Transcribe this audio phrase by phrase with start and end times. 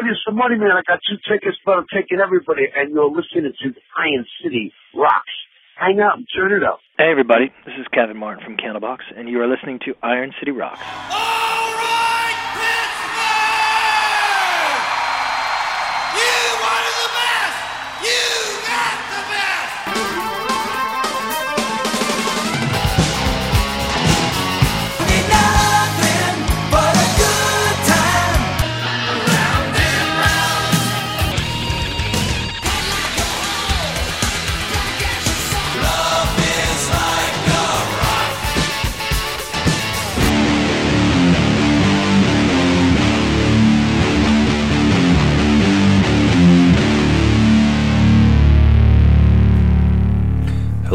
[0.00, 0.70] throw you some money, man.
[0.72, 2.62] I got two tickets, but I'm taking everybody.
[2.74, 5.32] And you're listening to Iron City Rocks.
[5.76, 6.80] Hang out and turn it up.
[6.98, 7.52] Hey, everybody.
[7.64, 10.80] This is Kevin Martin from Candlebox, and you are listening to Iron City Rocks.
[10.82, 11.39] Oh!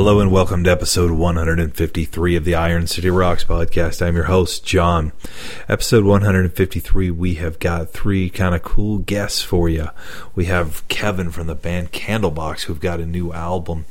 [0.05, 4.05] Hello and welcome to episode 153 of the Iron City Rocks podcast.
[4.05, 5.13] I'm your host, John.
[5.67, 9.87] Episode 153, we have got three kind of cool guests for you.
[10.35, 13.85] We have Kevin from the band Candlebox, who've got a new album.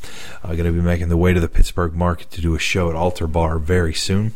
[0.44, 2.88] Uh, going to be making the way to the Pittsburgh market to do a show
[2.88, 4.34] at Altar Bar very soon.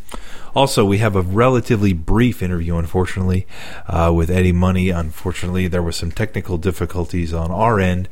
[0.59, 3.47] Also, we have a relatively brief interview, unfortunately,
[3.87, 4.91] uh, with Eddie Money.
[4.91, 8.09] Unfortunately, there were some technical difficulties on our end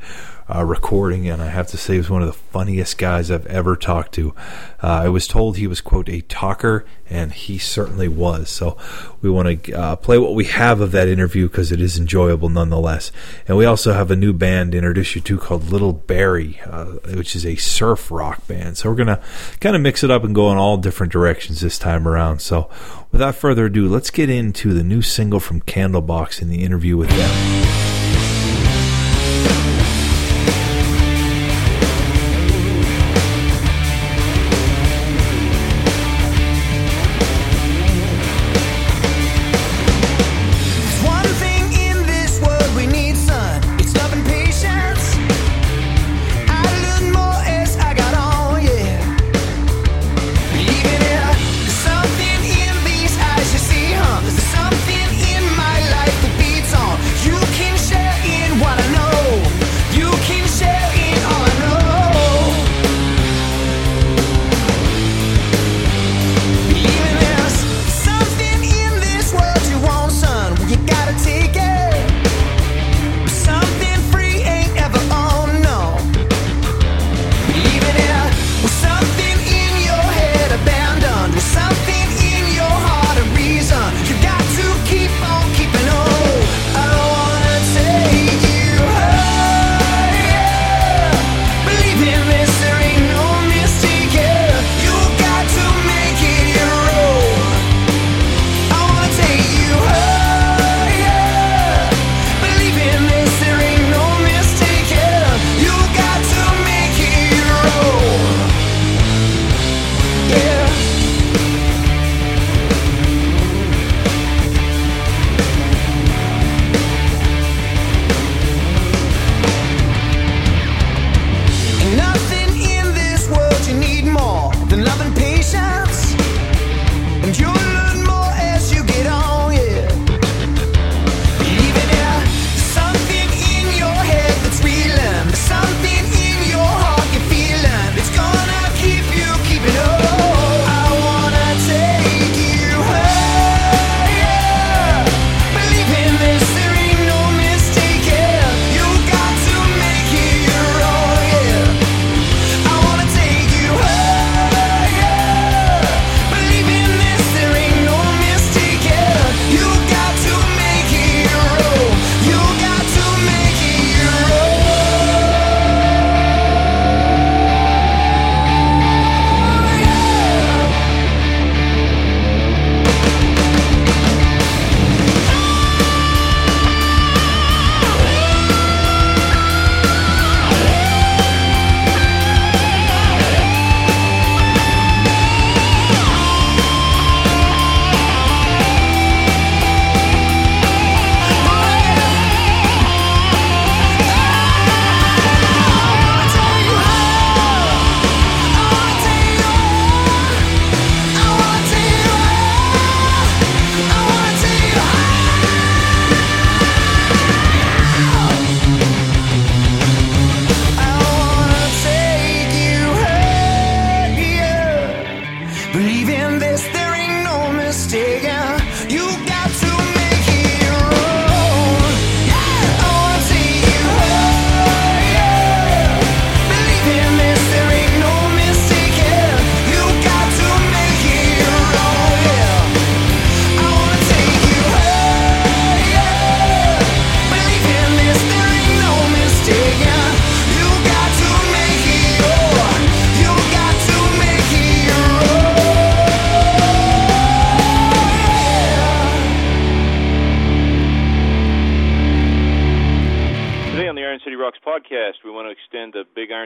[0.53, 3.45] uh, recording, and I have to say, he was one of the funniest guys I've
[3.47, 4.33] ever talked to.
[4.81, 8.49] Uh, I was told he was, quote, a talker, and he certainly was.
[8.49, 8.77] So
[9.21, 12.49] we want to uh, play what we have of that interview because it is enjoyable
[12.49, 13.11] nonetheless.
[13.47, 16.85] And we also have a new band to introduce you to called Little Barry, uh,
[17.13, 18.77] which is a surf rock band.
[18.77, 19.21] So we're going to
[19.59, 22.36] kind of mix it up and go in all different directions this time around.
[22.39, 22.69] So
[23.11, 27.09] without further ado, let's get into the new single from Candlebox in the interview with
[27.09, 27.86] them.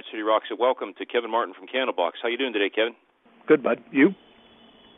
[0.02, 2.14] Iron City Rocks And welcome to Kevin Martin from Candlebox.
[2.24, 2.96] How you doing today, Kevin?
[3.48, 3.84] Good, bud.
[3.92, 4.10] You?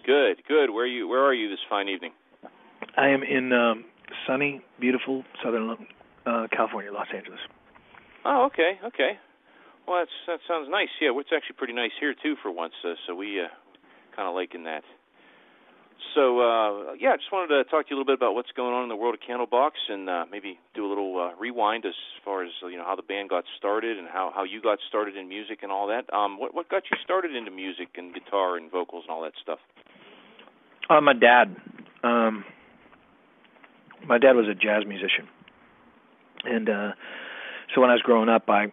[0.05, 0.69] Good, good.
[0.69, 1.09] Where are you?
[1.09, 2.11] Where are you this fine evening?
[2.95, 3.83] I am in um,
[4.25, 5.75] sunny, beautiful Southern
[6.25, 7.39] uh, California, Los Angeles.
[8.23, 9.19] Oh, okay, okay.
[9.88, 10.88] Well, that's that sounds nice.
[11.01, 12.73] Yeah, it's actually pretty nice here too for once.
[12.85, 13.51] Uh, so we uh,
[14.15, 14.83] kind of liking that.
[16.15, 18.51] So uh, yeah, I just wanted to talk to you a little bit about what's
[18.56, 21.86] going on in the world of Candlebox, and uh, maybe do a little uh, rewind
[21.86, 21.94] as
[22.24, 25.18] far as you know how the band got started and how how you got started
[25.18, 26.12] in music and all that.
[26.13, 29.33] Um, what what got you started into music and guitar and vocals and all that
[29.42, 29.60] stuff?
[30.89, 31.56] Uh, my dad.
[32.04, 32.44] Um,
[34.06, 35.27] my dad was a jazz musician,
[36.44, 36.92] and uh,
[37.74, 38.65] so when I was growing up, I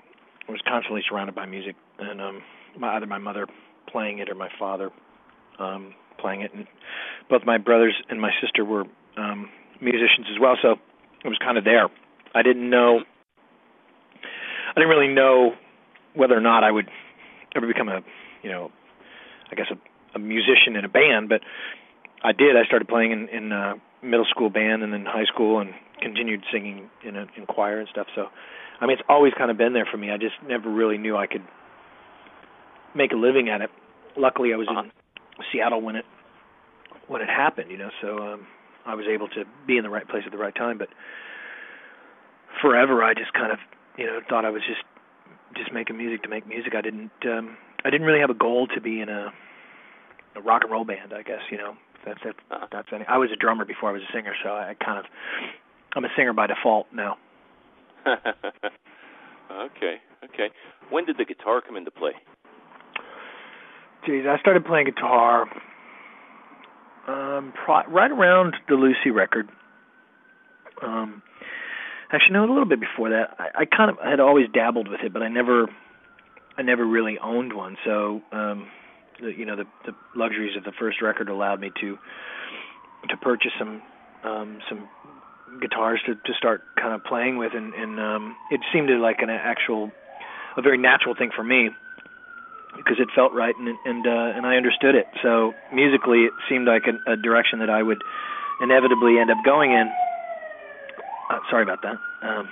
[0.49, 2.43] was constantly surrounded by music, and um,
[2.77, 3.47] my, either my mother
[3.89, 4.91] playing it or my father
[5.59, 6.67] um, playing it, and
[7.29, 8.85] both my brothers and my sister were
[9.17, 9.49] um,
[9.81, 10.57] musicians as well.
[10.61, 10.77] So
[11.25, 11.89] it was kind of there.
[12.35, 13.01] I didn't know.
[14.71, 15.53] I didn't really know
[16.15, 16.89] whether or not I would
[17.57, 18.01] ever become a,
[18.43, 18.71] you know,
[19.51, 21.41] I guess a, a musician in a band, but
[22.23, 22.57] I did.
[22.57, 25.71] I started playing in, in uh, middle school band and then high school, and
[26.01, 28.07] continued singing in a in choir and stuff.
[28.15, 28.27] So,
[28.81, 30.11] I mean, it's always kind of been there for me.
[30.11, 31.43] I just never really knew I could
[32.95, 33.71] make a living at it.
[34.17, 34.85] Luckily, I was uh-huh.
[34.85, 34.91] in
[35.53, 36.05] Seattle when it
[37.09, 38.47] when it happened, you know, so um
[38.87, 40.89] I was able to be in the right place at the right time, but
[42.61, 43.59] forever I just kind of,
[43.97, 44.83] you know, thought I was just
[45.57, 46.75] just making music to make music.
[46.77, 49.33] I didn't um I didn't really have a goal to be in a
[50.37, 51.75] a rock and roll band, I guess, you know.
[52.07, 52.67] That's that's Uh-huh.
[52.73, 55.05] that's any I was a drummer before I was a singer, so I kind of
[55.97, 57.17] I'm a singer by default now.
[58.07, 60.49] okay, okay.
[60.91, 62.13] When did the guitar come into play?
[64.07, 65.47] Geez, I started playing guitar
[67.09, 69.49] um pro- right around the Lucy record.
[70.83, 71.23] Um
[72.13, 73.37] actually no, a little bit before that.
[73.39, 75.67] I, I kind of had always dabbled with it, but I never
[76.57, 77.77] I never really owned one.
[77.85, 78.69] So um
[79.21, 81.99] the you know the the luxuries of the first record allowed me to
[83.09, 83.83] to purchase some
[84.25, 84.89] um some
[85.61, 89.19] guitars to to start kind of playing with and and um it seemed to like
[89.21, 89.91] an actual
[90.57, 91.71] a very natural thing for me
[92.77, 95.07] because it felt right and and uh and I understood it.
[95.23, 98.03] So musically it seemed like a, a direction that I would
[98.61, 99.91] inevitably end up going in.
[101.31, 101.97] Uh, sorry about that.
[102.23, 102.49] Um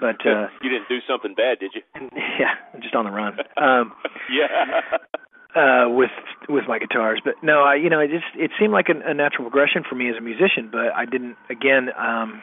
[0.00, 1.82] but uh you didn't do something bad, did you?
[2.38, 3.38] yeah, just on the run.
[3.56, 3.92] Um
[4.30, 4.98] yeah.
[5.56, 6.10] uh with
[6.50, 9.14] with my guitars but no i you know it just it seemed like a, a
[9.14, 12.42] natural progression for me as a musician but i didn't again um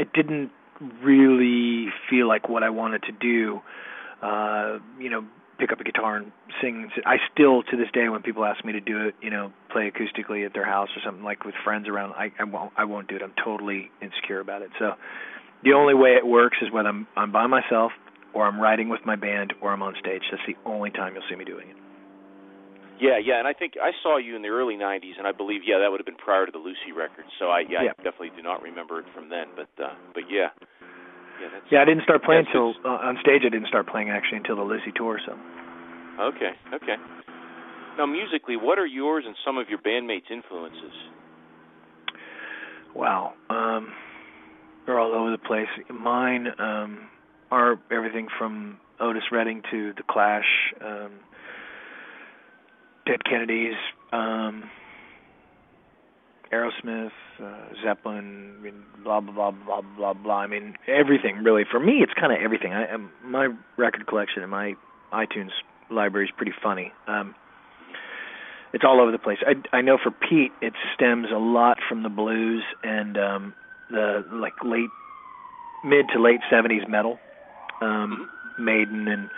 [0.00, 0.50] it didn't
[1.00, 3.60] really feel like what i wanted to do
[4.22, 5.24] uh you know
[5.60, 8.72] pick up a guitar and sing i still to this day when people ask me
[8.72, 11.86] to do it you know play acoustically at their house or something like with friends
[11.88, 14.92] around i i won't i won't do it i'm totally insecure about it so
[15.62, 17.92] the only way it works is when i'm i'm by myself
[18.32, 21.28] or i'm writing with my band or i'm on stage that's the only time you'll
[21.28, 21.76] see me doing it
[23.00, 25.62] Yeah, yeah, and I think I saw you in the early '90s, and I believe
[25.64, 27.24] yeah that would have been prior to the Lucy record.
[27.38, 27.92] So I yeah, Yeah.
[27.98, 29.48] I definitely do not remember it from then.
[29.56, 30.52] But uh, but yeah,
[31.40, 33.42] yeah, Yeah, I didn't start playing till uh, on stage.
[33.46, 35.18] I didn't start playing actually until the Lizzie tour.
[35.24, 35.32] So
[36.20, 36.96] okay, okay.
[37.98, 40.94] Now musically, what are yours and some of your bandmates' influences?
[42.94, 43.92] wow, um,
[44.86, 45.68] they're all over the place.
[45.90, 47.08] Mine um,
[47.50, 50.44] are everything from Otis Redding to the Clash,
[50.84, 51.12] um,
[53.06, 53.74] Dead Kennedys,
[54.12, 54.64] um,
[56.52, 60.38] Aerosmith, uh, Zeppelin, blah blah blah blah blah blah.
[60.38, 61.64] I mean everything really.
[61.70, 62.72] For me, it's kind of everything.
[62.72, 64.74] I, um, my record collection and my
[65.12, 65.50] iTunes
[65.90, 66.92] library is pretty funny.
[67.06, 67.34] Um,
[68.72, 69.38] it's all over the place.
[69.46, 73.54] I I know for Pete, it stems a lot from the blues and um,
[73.90, 74.90] the like late
[75.84, 77.18] mid to late '70s metal,
[77.80, 78.28] um,
[78.58, 79.30] Maiden and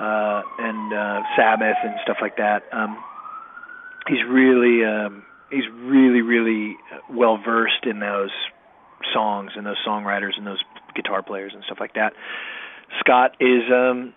[0.00, 2.62] uh, and uh, Sabbath and stuff like that.
[2.72, 3.02] Um,
[4.08, 6.76] he's really um, he's really really
[7.10, 8.30] well versed in those
[9.12, 10.62] songs and those songwriters and those
[10.94, 12.12] guitar players and stuff like that.
[13.00, 14.14] Scott is um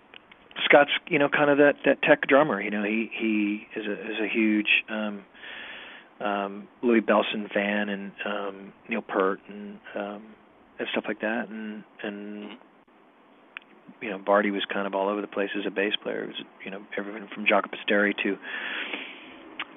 [0.64, 2.60] Scott's you know kind of that that tech drummer.
[2.60, 5.24] You know he he is a is a huge um
[6.20, 10.22] um Louie Bellson fan and um Neil Peart and um
[10.78, 12.56] and stuff like that and and
[14.00, 16.24] you know Barty was kind of all over the place as a bass player.
[16.24, 18.36] It was you know everything from Jaco Pastorius to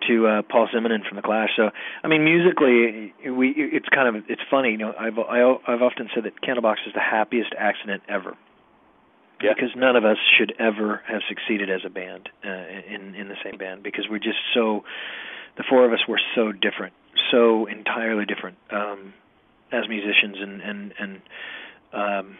[0.07, 1.49] to uh Paul Simonon from the Clash.
[1.55, 1.69] So
[2.03, 6.09] I mean musically we it's kind of it's funny, you know, I've I, I've often
[6.13, 8.35] said that Candlebox is the happiest accident ever.
[9.41, 9.53] Yeah.
[9.55, 13.35] Because none of us should ever have succeeded as a band uh, in in the
[13.43, 14.83] same band because we're just so
[15.57, 16.93] the four of us were so different,
[17.31, 19.13] so entirely different um
[19.71, 21.21] as musicians and and and
[21.93, 22.37] um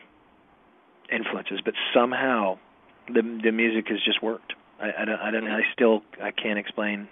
[1.12, 2.58] influences, but somehow
[3.08, 4.54] the the music has just worked.
[4.80, 7.08] I, I don't I don't I still I can't explain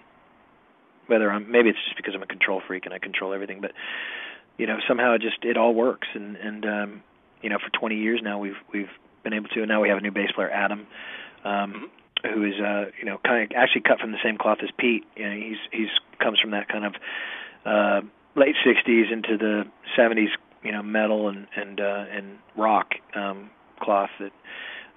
[1.12, 3.72] whether I'm maybe it's just because I'm a control freak and I control everything, but
[4.56, 6.08] you know somehow it just it all works.
[6.14, 7.02] And and um
[7.42, 8.90] you know for 20 years now we've we've
[9.22, 10.86] been able to and now we have a new bass player Adam
[11.44, 11.90] um
[12.24, 15.04] who is uh you know kind of actually cut from the same cloth as Pete.
[15.16, 15.88] You know he's he's
[16.18, 16.94] comes from that kind of
[17.66, 18.00] uh
[18.34, 19.64] late 60s into the
[19.98, 20.28] 70s
[20.62, 23.50] you know metal and and uh and rock um
[23.80, 24.32] cloth that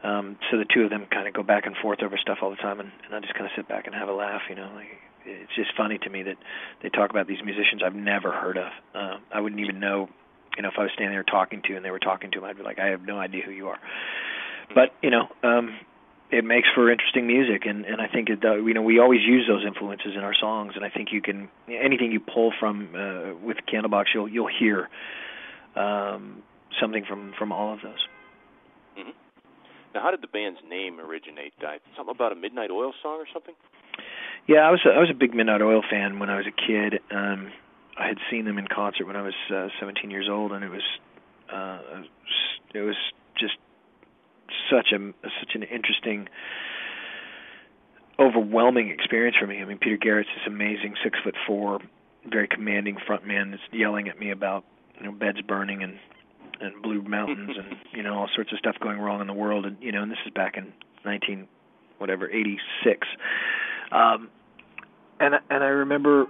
[0.08, 2.52] um so the two of them kind of go back and forth over stuff all
[2.52, 2.80] the time.
[2.80, 4.88] And, and I just kind of sit back and have a laugh you know like
[5.26, 6.38] it's just funny to me that
[6.82, 8.72] they talk about these musicians I've never heard of.
[8.94, 10.10] Uh I wouldn't even know
[10.56, 12.50] you know if I was standing there talking to and they were talking to them
[12.50, 13.80] I'd be like I have no idea who you are.
[14.74, 15.80] But you know um
[16.32, 19.22] it makes for interesting music and and I think it uh, you know we always
[19.22, 22.90] use those influences in our songs and I think you can anything you pull from
[22.96, 24.90] uh with Candlebox you'll you'll hear
[25.76, 26.44] um
[26.82, 28.08] something from from all of those.
[28.98, 29.12] Mm-hmm.
[29.94, 31.54] now how did the band's name originate
[31.98, 33.56] something about a midnight oil song or something
[34.48, 36.52] yeah I was a, I was a big midnight oil fan when I was a
[36.52, 37.00] kid.
[37.12, 37.52] Um
[37.98, 40.70] I had seen them in concert when I was uh, 17 years old and it
[40.70, 40.84] was
[41.52, 41.80] uh
[42.74, 42.96] it was
[43.40, 43.56] just
[44.70, 46.28] such a such an interesting
[48.20, 49.62] overwhelming experience for me.
[49.62, 51.80] I mean, Peter Garrett's this amazing six foot four,
[52.30, 54.64] very commanding frontman that's yelling at me about
[54.98, 55.98] you know beds burning and
[56.62, 59.66] and blue mountains and you know all sorts of stuff going wrong in the world.
[59.66, 60.74] And you know and this is back in
[61.04, 61.48] 19
[61.98, 63.08] whatever 86
[63.92, 64.30] um
[65.20, 66.26] and and I remember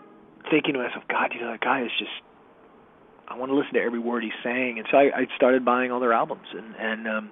[0.50, 2.12] thinking to myself god you know that guy is just
[3.28, 5.92] I want to listen to every word he's saying and so I I started buying
[5.92, 7.32] all their albums and and um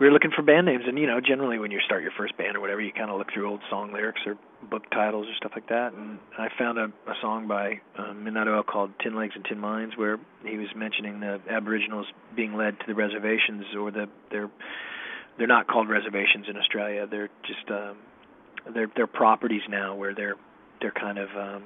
[0.00, 2.36] we were looking for band names, and you know, generally when you start your first
[2.38, 4.38] band or whatever, you kind of look through old song lyrics or
[4.70, 5.92] book titles or stuff like that.
[5.92, 9.58] And I found a, a song by um, Midnight Oil called "Tin Legs and Tin
[9.58, 14.50] Mines," where he was mentioning the Aboriginals being led to the reservations, or the they're
[15.36, 17.06] they're not called reservations in Australia.
[17.06, 17.98] They're just um,
[18.74, 20.36] they're they're properties now where they're
[20.80, 21.64] they're kind of um,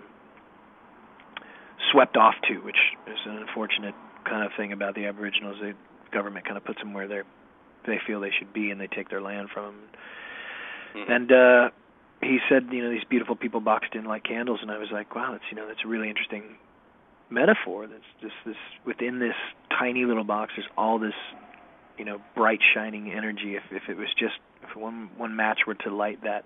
[1.92, 5.56] swept off to, which is an unfortunate kind of thing about the Aboriginals.
[5.60, 5.74] The
[6.12, 7.24] government kind of puts them where they're
[7.86, 9.80] they feel they should be and they take their land from them.
[10.96, 11.12] Mm-hmm.
[11.12, 11.70] And uh
[12.22, 15.14] he said, you know, these beautiful people boxed in like candles and I was like,
[15.14, 16.56] wow, that's you know, that's a really interesting
[17.30, 17.86] metaphor.
[17.86, 19.34] That's just this within this
[19.78, 21.14] tiny little box there's all this,
[21.98, 23.56] you know, bright shining energy.
[23.56, 26.44] If if it was just if one one match were to light that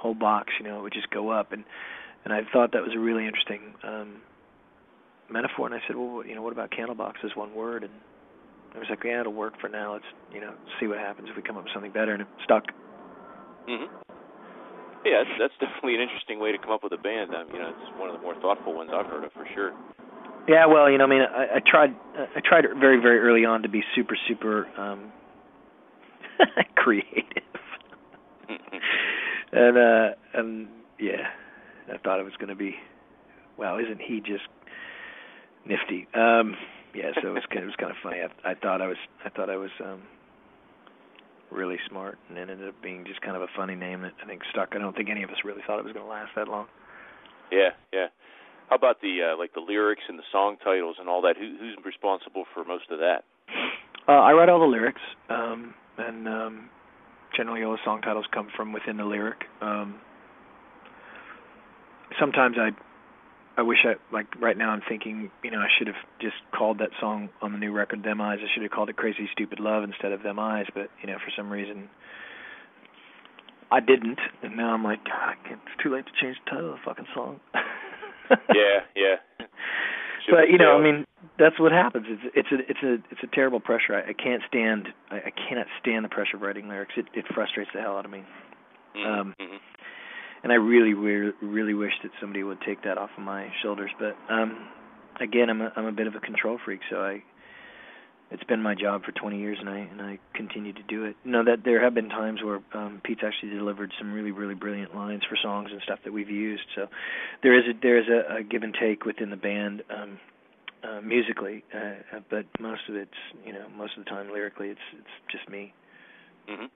[0.00, 1.64] whole box, you know, it would just go up and
[2.24, 4.22] and I thought that was a really interesting um
[5.30, 7.92] metaphor and I said, well, you know, what about candlebox as one word and
[8.74, 9.94] I was like, yeah, it'll work for now.
[9.94, 12.28] Let's you know see what happens if we come up with something better, and it
[12.44, 12.64] stuck.
[13.68, 13.88] Mhm.
[15.04, 17.34] Yeah, that's, that's definitely an interesting way to come up with a band.
[17.34, 19.72] Um, you know, it's one of the more thoughtful ones I've heard of for sure.
[20.46, 21.90] Yeah, well, you know, I mean, I, I tried,
[22.36, 25.10] I tried very, very early on to be super, super um
[26.76, 27.60] creative,
[29.52, 31.28] and uh, and yeah,
[31.92, 32.74] I thought it was going to be,
[33.58, 34.48] wow, isn't he just
[35.66, 36.06] nifty?
[36.14, 36.56] Um,
[36.94, 38.18] yeah, so it was kind of, it was kind of funny.
[38.20, 40.02] I, I thought I was I thought I was um
[41.50, 44.26] really smart, and it ended up being just kind of a funny name that I
[44.26, 44.70] think stuck.
[44.72, 46.66] I don't think any of us really thought it was going to last that long.
[47.50, 48.06] Yeah, yeah.
[48.68, 51.36] How about the uh, like the lyrics and the song titles and all that?
[51.36, 53.24] Who, who's responsible for most of that?
[54.06, 56.70] Uh, I write all the lyrics, um, and um,
[57.40, 59.44] generally all the song titles come from within the lyric.
[59.62, 59.98] Um,
[62.20, 62.70] sometimes I
[63.58, 66.78] I wish I like right now I'm thinking, you know, I should have just called
[66.80, 68.40] that song on the new record Them Eyes.
[68.42, 71.16] I should have called it Crazy Stupid Love instead of Them Eyes, but you know,
[71.16, 71.88] for some reason
[73.70, 74.18] I didn't.
[74.42, 77.06] And now I'm like, God, it's too late to change the title of the fucking
[77.14, 77.40] song.
[78.54, 79.46] yeah, yeah.
[80.28, 81.06] But you know, I mean,
[81.38, 82.06] that's what happens.
[82.08, 83.94] It's it's a it's a it's a terrible pressure.
[83.94, 86.92] I, I can't stand I, I cannot stand the pressure of writing lyrics.
[86.96, 88.24] It it frustrates the hell out of me.
[88.96, 89.58] Mhm, um, mhm.
[90.42, 93.90] and I really, really, really wish that somebody would take that off of my shoulders.
[93.98, 94.68] But um,
[95.20, 97.22] again, I'm a I'm a bit of a control freak, so I
[98.30, 101.16] it's been my job for 20 years, and I and I continue to do it.
[101.24, 104.54] You know that there have been times where um, Pete's actually delivered some really, really
[104.54, 106.62] brilliant lines for songs and stuff that we've used.
[106.76, 106.86] So
[107.42, 109.82] there is a there is a, a give and take within the band.
[109.90, 110.18] Um,
[110.82, 113.10] uh, musically, uh, uh, but most of it's
[113.44, 115.74] you know most of the time lyrically it's it's just me.
[116.48, 116.68] Mhm.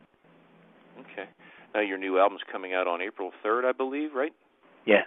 [1.01, 1.29] Okay.
[1.75, 4.33] Now your new album's coming out on April 3rd, I believe, right?
[4.85, 5.03] Yeah.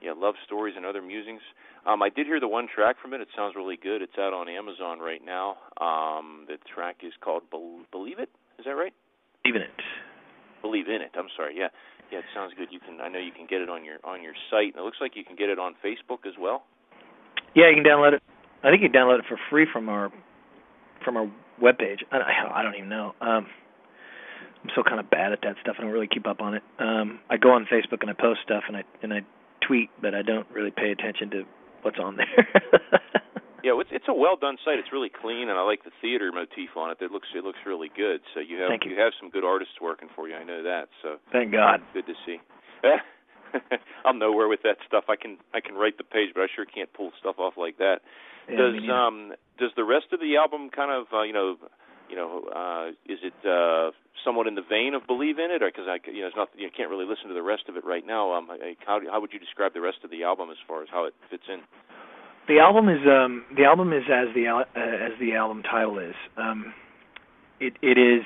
[0.00, 1.42] Yeah, Love Stories and Other Musings.
[1.86, 3.20] Um, I did hear the one track from it.
[3.20, 4.02] It sounds really good.
[4.02, 5.56] It's out on Amazon right now.
[5.80, 8.30] Um, the track is called Bel- Believe It.
[8.58, 8.92] Is that right?
[9.44, 9.70] Even it.
[10.62, 11.10] Believe in it.
[11.18, 11.54] I'm sorry.
[11.58, 11.68] Yeah,
[12.12, 12.20] yeah.
[12.20, 12.68] It sounds good.
[12.70, 13.00] You can.
[13.00, 14.74] I know you can get it on your on your site.
[14.74, 16.62] And it looks like you can get it on Facebook as well.
[17.56, 18.22] Yeah, you can download it.
[18.62, 20.12] I think you can download it for free from our
[21.04, 21.26] from our
[21.60, 22.06] webpage.
[22.12, 23.14] I, don't, I don't even know.
[23.20, 23.46] Um,
[24.62, 25.76] I'm so kind of bad at that stuff.
[25.78, 26.62] I don't really keep up on it.
[26.78, 29.20] Um, I go on Facebook and I post stuff and I and I
[29.66, 31.42] tweet, but I don't really pay attention to
[31.82, 32.26] what's on there.
[33.62, 34.78] yeah, it's it's a well done site.
[34.78, 36.98] It's really clean, and I like the theater motif on it.
[37.00, 38.20] It looks it looks really good.
[38.34, 38.90] So you have you.
[38.90, 40.34] you have some good artists working for you.
[40.34, 40.88] I know that.
[41.02, 41.80] So thank God.
[41.92, 42.38] Good to see.
[44.04, 45.04] I'm nowhere with that stuff.
[45.08, 47.78] I can I can write the page, but I sure can't pull stuff off like
[47.78, 48.00] that.
[48.48, 51.56] Yeah, does um does the rest of the album kind of uh, you know
[52.12, 53.90] you know uh is it uh
[54.22, 55.62] somewhat in the vein of believe in it?
[55.62, 57.76] Or because I you know it's not you can't really listen to the rest of
[57.76, 58.34] it right now.
[58.34, 58.48] Um
[58.86, 61.14] how how would you describe the rest of the album as far as how it
[61.30, 61.60] fits in?
[62.48, 66.14] The album is um the album is as the uh, as the album title is.
[66.36, 66.74] Um
[67.58, 68.24] it it is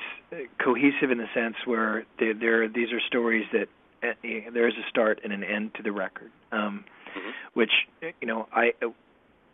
[0.59, 3.69] cohesive in the sense where there there these are stories that
[4.03, 4.13] uh,
[4.53, 6.31] there is a start and an end to the record.
[6.51, 6.83] Um
[7.15, 7.29] mm-hmm.
[7.53, 7.71] which
[8.19, 8.73] you know I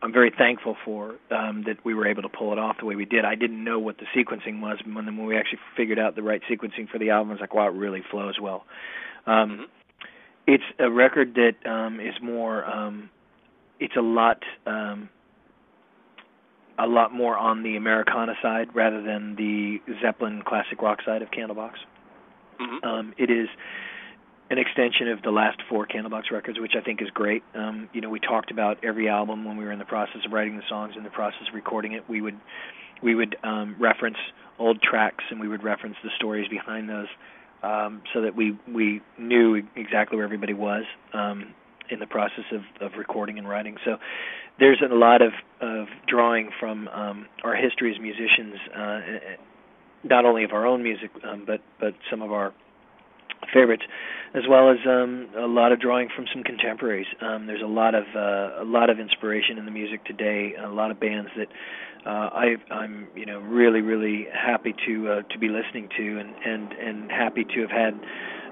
[0.03, 2.95] I'm very thankful for um, that we were able to pull it off the way
[2.95, 3.23] we did.
[3.23, 6.41] I didn't know what the sequencing was when, when we actually figured out the right
[6.51, 7.29] sequencing for the album.
[7.29, 8.65] I was like, wow, it really flows well.
[9.25, 9.63] Um, mm-hmm.
[10.45, 12.65] It's a record that um, is more.
[12.65, 13.09] Um,
[13.79, 14.43] it's a lot.
[14.67, 15.09] Um,
[16.79, 21.29] a lot more on the Americana side rather than the Zeppelin classic rock side of
[21.29, 21.73] Candlebox.
[22.59, 22.85] Mm-hmm.
[22.85, 23.47] Um, it is
[24.53, 27.43] an extension of the last four Candlebox records, which I think is great.
[27.55, 30.31] Um, you know, we talked about every album when we were in the process of
[30.31, 32.03] writing the songs, in the process of recording it.
[32.07, 32.39] We would
[33.01, 34.17] we would um, reference
[34.59, 37.07] old tracks and we would reference the stories behind those,
[37.63, 41.55] um, so that we we knew exactly where everybody was um,
[41.89, 43.77] in the process of, of recording and writing.
[43.83, 43.97] So
[44.59, 48.99] there's a lot of of drawing from um, our history as musicians, uh,
[50.03, 52.53] not only of our own music, um, but but some of our
[53.53, 53.83] favorites,
[54.33, 57.07] as well as um, a lot of drawing from some contemporaries.
[57.21, 60.53] Um, there's a lot of uh, a lot of inspiration in the music today.
[60.63, 61.47] A lot of bands that
[62.05, 66.33] uh, I, I'm you know really really happy to uh, to be listening to, and
[66.45, 67.93] and and happy to have had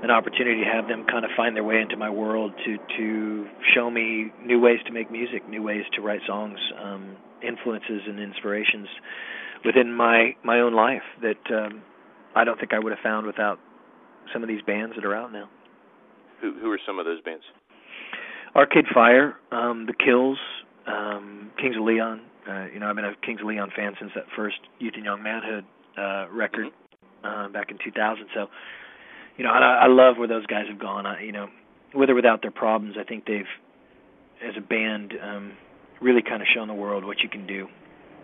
[0.04, 3.48] an opportunity to have them kind of find their way into my world to to
[3.76, 8.20] show me new ways to make music, new ways to write songs, um, influences and
[8.20, 8.88] inspirations
[9.66, 11.82] within my my own life that um,
[12.36, 13.60] I don't think I would have found without
[14.34, 15.50] some of these bands that are out now.
[16.41, 17.44] Who who are some of those bands?
[18.56, 20.38] Arcade Fire, um, The Kills,
[20.88, 22.22] um, Kings of Leon.
[22.48, 25.06] Uh, you know, I've been a Kings of Leon fan since that first Youth and
[25.06, 25.63] Young Manhood
[25.98, 27.28] uh, record mm-hmm.
[27.28, 28.26] uh, back in 2000.
[28.34, 28.48] So,
[29.38, 31.06] you know, I, I love where those guys have gone.
[31.06, 31.48] I, you know,
[31.94, 33.46] with or without their problems, I think they've,
[34.44, 35.54] as a band, um,
[36.02, 37.67] really kind of shown the world what you can do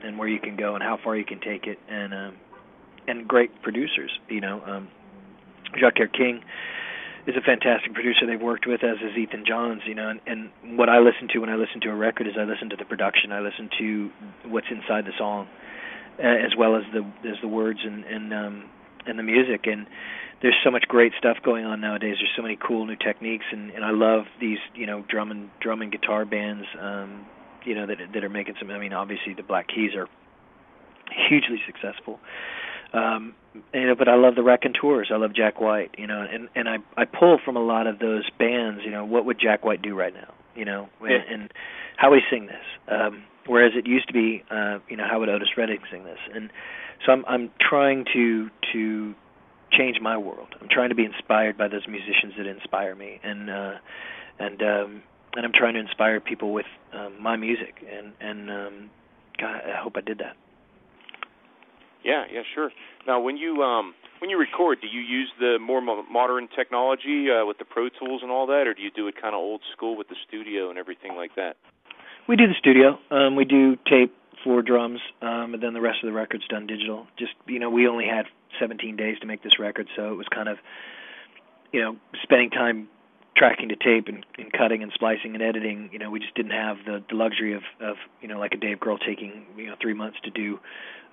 [0.04, 2.36] and where you can go and how far you can take it, and um,
[3.08, 4.12] and great producers.
[4.30, 4.88] You know, um,
[5.80, 6.44] Jacquire King
[7.28, 9.82] is a fantastic producer they've worked with, as is Ethan Johns.
[9.86, 12.34] You know, and, and what I listen to when I listen to a record is
[12.40, 14.10] I listen to the production, I listen to
[14.46, 15.48] what's inside the song,
[16.20, 18.70] as well as the as the words and and um,
[19.06, 19.68] and the music.
[19.68, 19.88] And
[20.42, 22.16] there's so much great stuff going on nowadays.
[22.20, 25.50] There's so many cool new techniques, and and I love these you know drum and
[25.60, 26.66] drum and guitar bands.
[26.80, 27.26] Um,
[27.66, 28.72] you know that that are making some.
[28.72, 30.08] I mean, obviously the Black Keys are
[31.30, 32.20] hugely successful.
[32.94, 33.36] Um,
[33.74, 35.10] you know, but I love the Raconteurs.
[35.12, 35.96] I love Jack White.
[35.98, 38.82] You know, and and I I pull from a lot of those bands.
[38.84, 40.34] You know, what would Jack White do right now?
[40.56, 41.18] You know, yeah.
[41.30, 41.54] and, and
[41.98, 42.66] how we sing this.
[42.88, 46.20] Um, whereas it used to be, uh, you know, how would Otis Redding sing this?
[46.34, 46.50] And
[47.06, 49.16] so I'm I'm trying to to
[49.72, 50.56] change my world.
[50.62, 53.74] I'm trying to be inspired by those musicians that inspire me, and uh,
[54.40, 55.04] and um,
[55.36, 57.76] and I'm trying to inspire people with um, my music.
[57.92, 58.90] And and um,
[59.40, 60.36] God, I hope I did that.
[62.08, 62.72] Yeah, yeah, sure.
[63.06, 67.28] Now, when you um when you record, do you use the more mo- modern technology
[67.30, 69.40] uh, with the Pro Tools and all that, or do you do it kind of
[69.40, 71.58] old school with the studio and everything like that?
[72.30, 72.98] We do the studio.
[73.12, 76.66] Um, we do tape, floor drums, um, and then the rest of the record's done
[76.66, 77.08] digital.
[77.20, 78.26] Just you know, we only had
[78.58, 80.58] 17 days to make this record, so it was kind of
[81.74, 82.88] you know spending time
[83.36, 85.90] tracking to tape and, and cutting and splicing and editing.
[85.92, 88.58] You know, we just didn't have the, the luxury of of you know like a
[88.58, 90.58] Dave Grohl taking you know three months to do.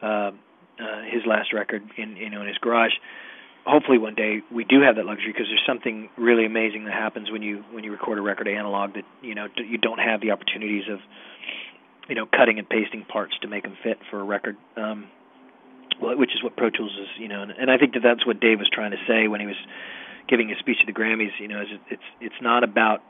[0.01, 0.31] Uh,
[0.81, 2.93] uh, his last record in you know in his garage.
[3.67, 7.31] Hopefully one day we do have that luxury because there's something really amazing that happens
[7.31, 10.31] when you when you record a record analog that you know you don't have the
[10.31, 10.99] opportunities of
[12.09, 14.57] you know cutting and pasting parts to make them fit for a record.
[14.77, 15.09] Um,
[16.01, 18.41] which is what Pro Tools is, you know, and, and I think that that's what
[18.41, 19.57] Dave was trying to say when he was
[20.29, 21.31] giving his speech at the Grammys.
[21.39, 23.01] You know, is it's it's not about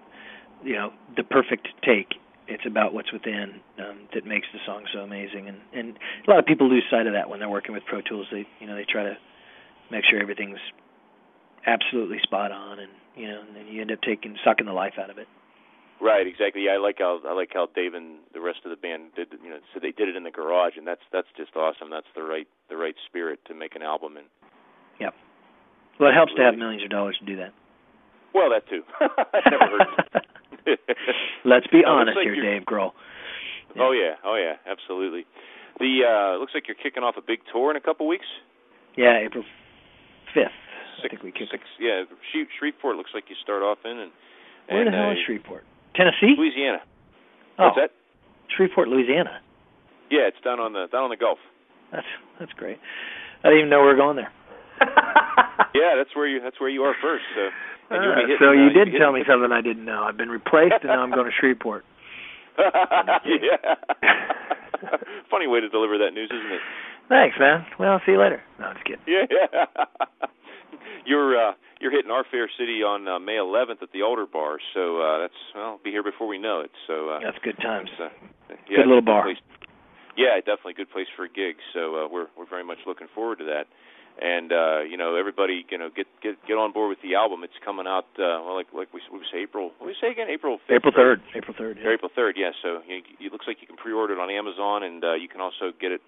[0.62, 2.14] you know the perfect take
[2.46, 5.48] it's about what's within um, that makes the song so amazing.
[5.48, 8.00] And and a lot of people lose sight of that when they're working with Pro
[8.00, 8.26] Tools.
[8.30, 9.16] They you know they try to
[9.90, 10.60] make sure everything's
[11.66, 14.94] absolutely spot on, and you know, and then you end up taking sucking the life
[15.00, 15.28] out of it.
[16.00, 16.66] Right, exactly.
[16.66, 19.28] Yeah, I like how I like how Dave and the rest of the band did.
[19.42, 21.88] You know, so they did it in the garage, and that's that's just awesome.
[21.90, 24.16] That's the right the right spirit to make an album.
[24.16, 24.26] And
[25.00, 25.14] yep.
[25.98, 27.54] Well, it helps really, to have millions of dollars to do that.
[28.34, 28.82] Well, that too.
[29.00, 30.26] that never hurts.
[31.44, 32.92] Let's be honest like here, Dave Grohl.
[33.74, 33.82] Yeah.
[33.82, 35.26] Oh yeah, oh yeah, absolutely.
[35.78, 38.26] The uh looks like you're kicking off a big tour in a couple weeks.
[38.96, 39.44] Yeah, April
[40.32, 40.54] fifth.
[41.04, 42.04] I think we kick six, Yeah,
[42.58, 44.12] Shreveport looks like you start off in, and
[44.68, 45.64] where and, the hell uh, is Shreveport?
[45.94, 46.34] Tennessee?
[46.38, 46.80] Louisiana.
[47.58, 47.90] Oh, What's that?
[48.56, 49.40] Shreveport, Louisiana.
[50.10, 51.38] Yeah, it's down on the down on the Gulf.
[51.92, 52.06] That's
[52.38, 52.78] that's great.
[53.42, 54.32] I didn't even know we were going there.
[55.74, 57.24] yeah, that's where you that's where you are first.
[57.34, 57.50] So,
[57.90, 57.96] uh,
[58.40, 60.02] so you did tell me something I didn't know.
[60.02, 61.84] I've been replaced, and now I'm going to Shreveport.
[62.58, 63.74] yeah.
[65.30, 66.60] Funny way to deliver that news, isn't it?
[67.08, 67.66] Thanks, man.
[67.78, 68.42] Well, see you later.
[68.58, 69.04] No, I'm just kidding.
[69.06, 69.26] Yeah,
[71.06, 74.58] you're uh, you're hitting our fair city on uh, May 11th at the Altar Bar,
[74.72, 76.70] so uh, that's well, be here before we know it.
[76.86, 77.90] So uh, that's good times.
[78.00, 78.08] Uh,
[78.70, 79.24] yeah, good little bar.
[79.24, 79.36] Place.
[80.16, 81.56] Yeah, definitely good place for a gig.
[81.74, 83.66] So uh, we're we're very much looking forward to that.
[84.20, 87.42] And uh, you know, everybody, you know, get get get on board with the album.
[87.42, 89.72] It's coming out uh, well, like like we, we say April.
[89.78, 90.28] What we say again?
[90.30, 91.20] April 5th, April third.
[91.34, 91.78] April third.
[91.82, 91.90] Yeah.
[91.90, 92.36] April third.
[92.38, 92.50] Yeah.
[92.62, 95.40] So you it looks like you can pre-order it on Amazon, and uh, you can
[95.40, 96.00] also get it.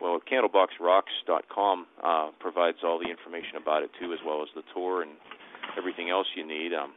[0.00, 5.02] Well, CandleboxRocks.com uh, provides all the information about it too, as well as the tour
[5.02, 5.10] and
[5.76, 6.72] everything else you need.
[6.72, 6.94] Um,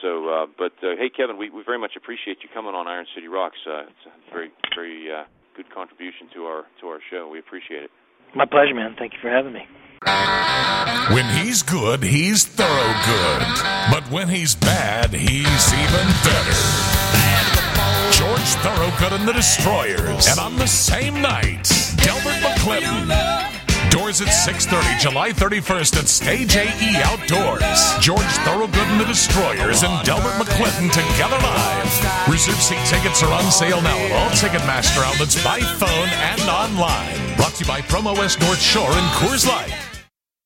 [0.00, 3.06] so, uh, but uh, hey, Kevin, we, we very much appreciate you coming on Iron
[3.14, 3.58] City Rocks.
[3.68, 7.28] Uh, it's a very very uh, good contribution to our to our show.
[7.28, 7.90] We appreciate it.
[8.34, 8.94] My pleasure, man.
[8.98, 9.66] Thank you for having me.
[11.14, 13.42] When he's good, he's thorough good.
[13.90, 16.58] But when he's bad, he's even better.
[18.12, 20.26] George Thorogood and the Destroyers.
[20.28, 23.51] And on the same night, Delbert McClinton.
[23.92, 27.98] Doors at 6.30, July 31st at Stage AE Outdoors.
[28.00, 32.26] George Thorogood and the Destroyers and Delbert McClinton together live.
[32.26, 37.36] Reserve seat tickets are on sale now at all Ticketmaster outlets by phone and online.
[37.36, 39.91] Brought to you by Promo West North Shore and Coors Light.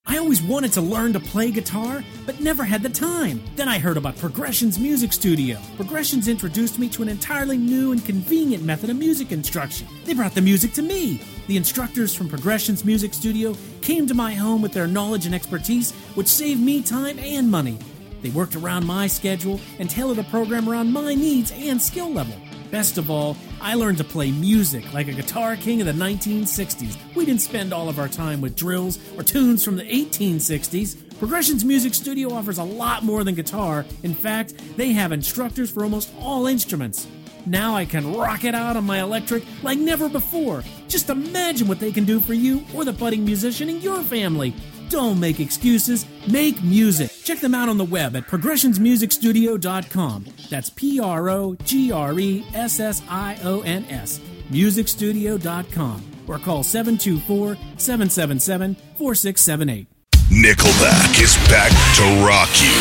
[0.09, 3.43] I always wanted to learn to play guitar, but never had the time.
[3.57, 5.59] Then I heard about Progressions Music Studio.
[5.75, 9.89] Progressions introduced me to an entirely new and convenient method of music instruction.
[10.05, 11.21] They brought the music to me.
[11.49, 15.91] The instructors from Progressions Music Studio came to my home with their knowledge and expertise,
[16.15, 17.77] which saved me time and money.
[18.23, 22.37] They worked around my schedule and tailored a program around my needs and skill level.
[22.71, 23.37] Best of all,
[23.67, 26.97] I learned to play music like a guitar king of the 1960s.
[27.17, 31.19] We didn't spend all of our time with drills or tunes from the 1860s.
[31.19, 33.85] Progressions Music Studio offers a lot more than guitar.
[34.05, 37.09] In fact, they have instructors for almost all instruments.
[37.45, 40.63] Now I can rock it out on my electric like never before.
[40.87, 44.55] Just imagine what they can do for you or the budding musician in your family.
[44.89, 47.11] Don't make excuses, make music.
[47.25, 50.27] Check them out on the web at progressionsmusicstudio.com.
[50.49, 54.21] That's P R O G R E S S I O N S,
[54.51, 59.89] musicstudio.com, or call 724 777 4678.
[60.31, 62.75] Nickelback is back to rock you.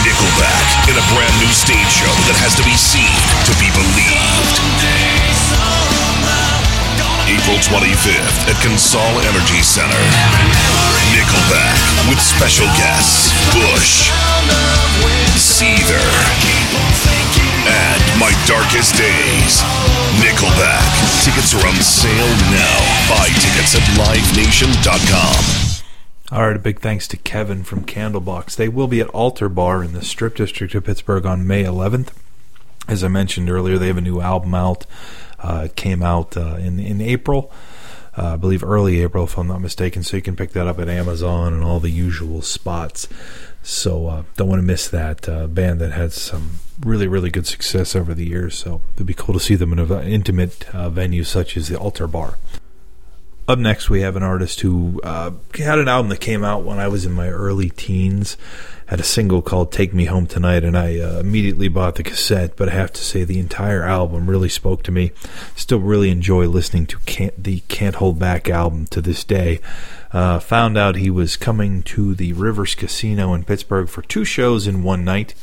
[0.00, 3.12] Nickelback in a brand new stage show that has to be seen
[3.44, 4.99] to be believed.
[7.40, 9.96] April 25th at Consol Energy Center.
[11.16, 14.12] Nickelback with special guests Bush,
[15.40, 16.04] Seether,
[17.64, 19.64] and My Darkest Days.
[20.20, 20.84] Nickelback.
[21.24, 22.76] Tickets are on sale now.
[23.08, 25.80] Buy tickets at livenation.com.
[26.30, 28.54] All right, a big thanks to Kevin from Candlebox.
[28.56, 32.12] They will be at Altar Bar in the Strip District of Pittsburgh on May 11th.
[32.86, 34.84] As I mentioned earlier, they have a new album out
[35.42, 37.52] uh, came out uh, in in April.
[38.16, 40.02] Uh, I believe early April, if I'm not mistaken.
[40.02, 43.08] So you can pick that up at Amazon and all the usual spots.
[43.62, 47.46] So uh, don't want to miss that uh, band that had some really really good
[47.46, 48.56] success over the years.
[48.56, 51.78] So it'd be cool to see them in an intimate uh, venue such as the
[51.78, 52.36] Altar Bar.
[53.50, 56.78] Up next, we have an artist who uh, had an album that came out when
[56.78, 58.36] I was in my early teens.
[58.86, 62.54] Had a single called "Take Me Home Tonight," and I uh, immediately bought the cassette.
[62.54, 65.10] But I have to say, the entire album really spoke to me.
[65.56, 69.58] Still, really enjoy listening to Can't, the "Can't Hold Back" album to this day.
[70.12, 74.68] Uh, found out he was coming to the Rivers Casino in Pittsburgh for two shows
[74.68, 75.34] in one night.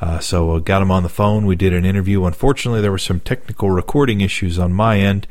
[0.00, 1.46] Uh, so uh, got him on the phone.
[1.46, 2.24] We did an interview.
[2.24, 5.28] Unfortunately, there were some technical recording issues on my end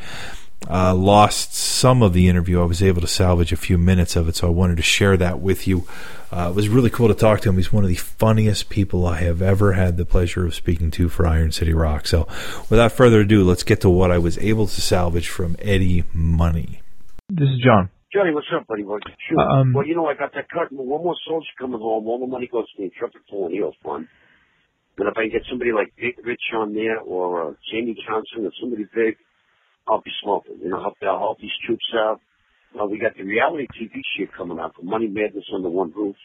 [0.69, 2.61] uh, lost some of the interview.
[2.61, 5.15] I was able to salvage a few minutes of it, so I wanted to share
[5.17, 5.87] that with you.
[6.31, 7.57] Uh, it was really cool to talk to him.
[7.57, 11.07] He's one of the funniest people I have ever had the pleasure of speaking to
[11.07, 12.07] for Iron City Rock.
[12.07, 12.27] So,
[12.69, 16.81] without further ado, let's get to what I was able to salvage from Eddie Money.
[17.29, 17.89] This is John.
[18.11, 18.83] Johnny, what's up, buddy?
[18.83, 19.39] Well, sure.
[19.39, 20.71] Um, well, you know, I got that cut.
[20.71, 22.07] One more soldier coming home.
[22.07, 24.07] All the money goes to the Intrepid Fallen Eagle Fund.
[24.97, 28.45] And if I can get somebody like Dick Rich on there or uh, Jamie Johnson
[28.45, 29.17] or somebody big,
[29.87, 30.57] I'll be smoking.
[30.61, 32.19] You know, help, I'll help these troops out.
[32.73, 36.15] Well, we got the reality TV shit coming out, the Money Madness under one roof.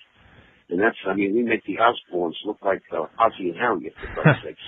[0.68, 4.23] And that's, I mean, we make the Osbournes look like uh, Ozzie and Harriet, for
[4.23, 4.66] Christ's sakes.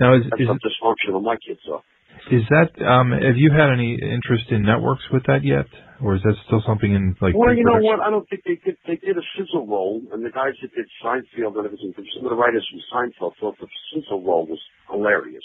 [0.00, 1.82] Now, is, That's is, how dysfunctional my kids are.
[2.30, 5.66] is that, um, have you had any interest in networks with that yet?
[5.98, 7.98] Or is that still something in, like, Well, you know what?
[7.98, 8.78] I don't think they did.
[8.86, 12.30] They did a sizzle roll, and the guys that did Seinfeld and everything, some of
[12.30, 15.42] the writers from Seinfeld thought the sizzle roll was hilarious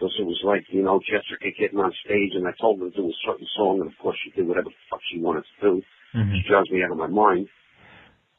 [0.00, 2.96] because it was like you know Jessica getting on stage, and I told her to
[2.96, 5.56] do a certain song, and of course she did whatever the fuck she wanted to
[5.60, 5.82] do.
[6.16, 6.40] Mhm.
[6.40, 7.48] She drives me out of my mind.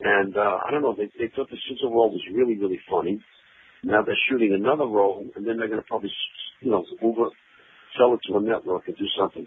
[0.02, 0.95] And uh, I don't know.
[0.97, 3.21] They they thought the sizzle roll was really really funny.
[3.84, 6.12] Now they're shooting another roll, and then they're going to probably
[6.62, 7.30] you know over
[7.97, 9.45] sell it to a network and do something.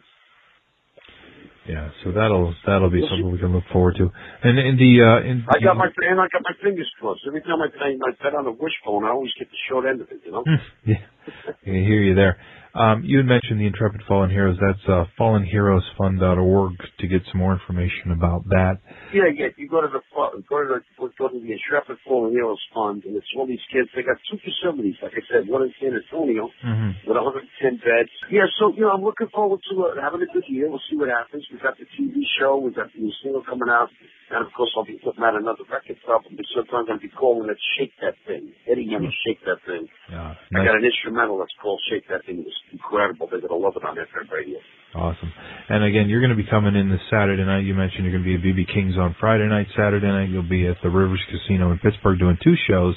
[1.69, 4.11] Yeah, so that'll that'll be something we can look forward to.
[4.43, 7.23] And in the uh, in I got my and I got my fingers crossed.
[7.27, 10.03] Every time I play my bet on a wishbone, I always get the short end
[10.03, 10.21] of it.
[10.27, 10.45] You know.
[10.85, 12.37] yeah, I hear you there.
[12.75, 14.59] Um, you had mentioned the Intrepid Fallen Heroes.
[14.59, 18.83] That's uh, fallenheroesfund.org to get some more information about that.
[19.13, 19.55] Yeah, yeah.
[19.57, 23.15] You go to the go to the go to the Intrepid Fallen Heroes Fund, and
[23.17, 23.89] it's all these kids.
[23.95, 27.07] They got two facilities, like I said, one in San Antonio Mm-hmm.
[27.07, 28.11] with 110 beds.
[28.33, 30.69] Yeah, so you know, I'm looking forward to uh, having a good year.
[30.69, 31.45] We'll see what happens.
[31.53, 33.93] We've got the TV show, we've got the new single coming out,
[34.33, 36.41] and of course, I'll be putting out another record probably.
[36.57, 40.65] Sometimes I'll be calling it "Shake That Thing." Eddie Money, "Shake That Thing." Yeah, I
[40.65, 43.29] got an instrumental that's called "Shake That Thing." It's incredible.
[43.31, 44.59] They're gonna love it on FM radio.
[44.95, 45.33] Awesome.
[45.69, 47.67] And again, you're going to be coming in this Saturday night.
[47.67, 49.67] You mentioned you're going to be at BB King's on Friday night.
[49.75, 52.95] Saturday night, you'll be at the Rivers Casino in Pittsburgh doing two shows.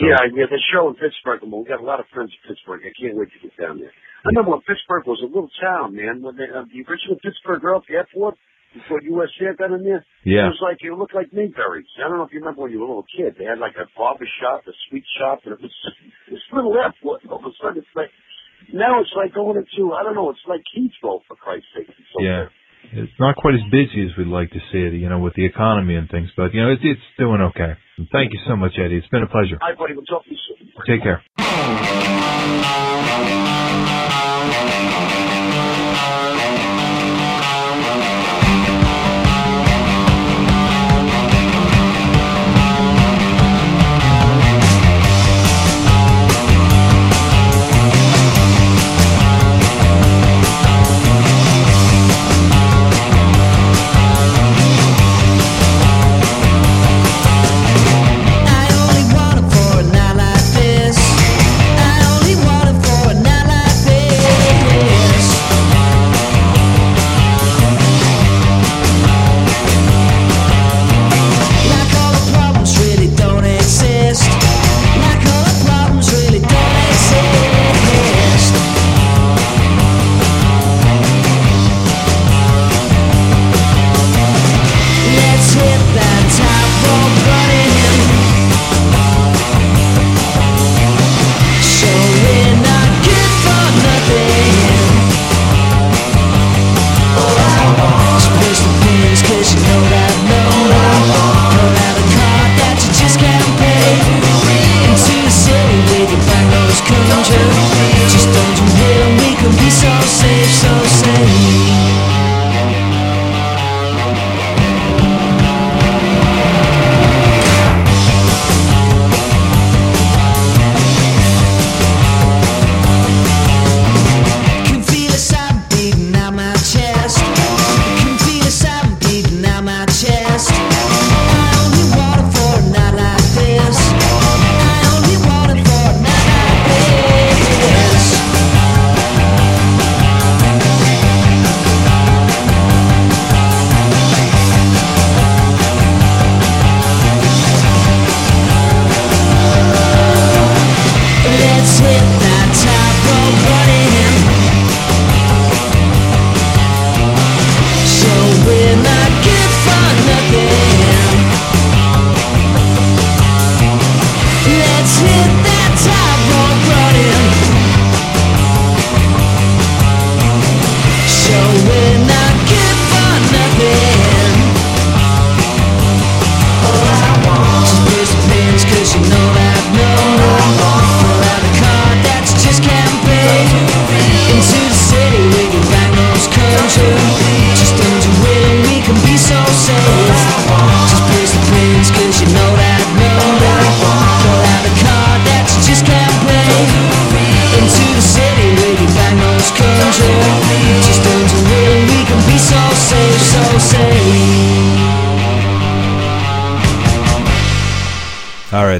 [0.00, 1.44] So, Yeah, yeah, the show in Pittsburgh.
[1.44, 2.80] We got a lot of friends in Pittsburgh.
[2.80, 3.92] I can't wait to get down there.
[4.24, 6.24] I remember when Pittsburgh was a little town, man.
[6.24, 8.40] When they, uh, the original Pittsburgh Girl Airport
[8.72, 10.48] before USAir got in there, Yeah.
[10.48, 11.84] it was like it looked like Mayberry.
[12.00, 13.36] I don't know if you remember when you were a little kid.
[13.36, 15.74] They had like a barber shop, a sweet shop, and it was
[16.32, 17.20] this little airport.
[17.28, 18.08] All of a sudden, it's like
[18.72, 20.30] now it's like going into I don't know.
[20.30, 21.86] It's like Heathrow for Christ's sake.
[21.88, 22.44] It's so Yeah.
[22.44, 22.50] big.
[23.04, 25.44] It's not quite as busy as we'd like to see it, you know, with the
[25.46, 27.74] economy and things, but, you know, it's, it's doing okay.
[27.96, 28.96] And thank you so much, Eddie.
[28.96, 29.56] It's been a pleasure.
[29.62, 29.94] All right, buddy.
[29.94, 30.72] We'll talk to you soon.
[30.86, 31.22] Take care.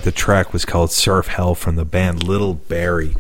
[0.03, 3.15] All right, the track was called Surf Hell from the band Little Barrie.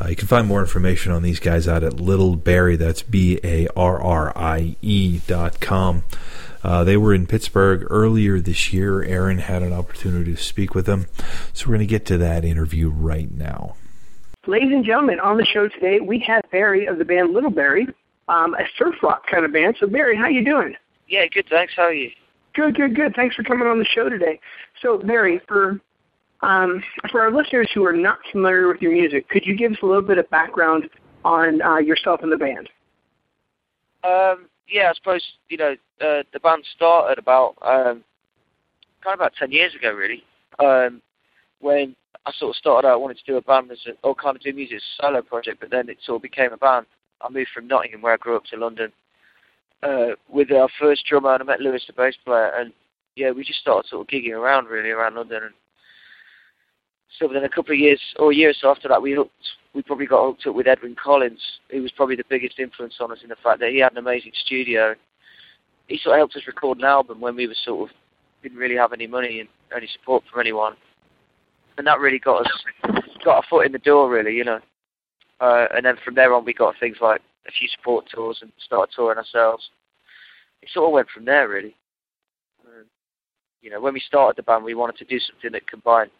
[0.00, 2.76] Uh, you can find more information on these guys out at Little Barrie.
[2.76, 6.04] That's B A R R I E dot com.
[6.62, 9.02] Uh, they were in Pittsburgh earlier this year.
[9.02, 11.06] Aaron had an opportunity to speak with them,
[11.52, 13.74] so we're going to get to that interview right now.
[14.46, 17.88] Ladies and gentlemen, on the show today we have Barrie of the band Little Barrie,
[18.28, 19.76] um, a surf rock kind of band.
[19.80, 20.76] So Barrie, how you doing?
[21.08, 21.48] Yeah, good.
[21.50, 21.72] Thanks.
[21.74, 22.12] How are you?
[22.54, 23.16] Good, good, good.
[23.16, 24.38] Thanks for coming on the show today.
[24.80, 25.80] So Barrie, for
[26.40, 29.78] um, for our listeners who are not familiar with your music, could you give us
[29.82, 30.88] a little bit of background
[31.24, 32.68] on uh, yourself and the band?
[34.04, 38.04] Um, yeah, I suppose you know uh, the band started about um,
[39.02, 40.22] kind of about ten years ago, really.
[40.58, 41.02] Um,
[41.60, 41.96] when
[42.26, 44.42] I sort of started out wanting to do a band as a, or kind of
[44.42, 46.86] do music as a solo project, but then it sort of became a band.
[47.20, 48.92] I moved from Nottingham, where I grew up, to London
[49.82, 52.72] uh, with our first drummer, and I met Lewis, the bass player, and
[53.16, 55.54] yeah, we just started sort of gigging around really around London, and
[57.16, 59.32] so within a couple of years or a year or so after that, we hooked,
[59.74, 61.40] we probably got hooked up with Edwyn Collins,
[61.70, 63.98] who was probably the biggest influence on us in the fact that he had an
[63.98, 64.94] amazing studio.
[65.86, 67.96] He sort of helped us record an album when we were sort of
[68.42, 70.74] didn't really have any money and any support from anyone,
[71.76, 72.52] and that really got us
[73.24, 74.60] got our foot in the door, really, you know.
[75.40, 78.52] Uh, and then from there on, we got things like a few support tours and
[78.64, 79.70] started touring ourselves.
[80.62, 81.74] It sort of went from there, really.
[82.66, 82.84] Um,
[83.60, 86.10] you know, when we started the band, we wanted to do something that combined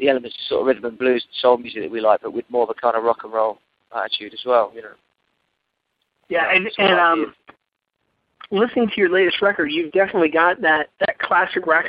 [0.00, 2.32] the elements of sort of rhythm and blues and soul music that we like, but
[2.32, 3.58] with more of a kind of rock and roll
[3.94, 4.92] attitude as well, you know.
[6.28, 7.34] Yeah, and That's and what um,
[8.50, 11.86] listening to your latest record, you've definitely got that that classic rock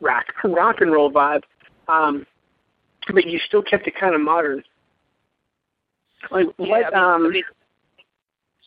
[0.00, 1.42] rock rock and roll vibe,
[1.88, 2.26] um,
[3.12, 4.62] but you still kept it kind of modern.
[6.30, 6.84] Like Yeah, what?
[6.86, 7.44] I mean- I um, mean,